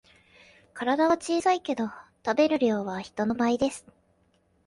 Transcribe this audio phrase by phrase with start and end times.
[0.73, 1.91] 体は小さいけど
[2.25, 3.85] 食べる量は人の倍です